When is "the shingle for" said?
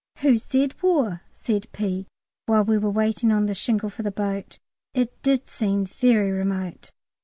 3.45-4.01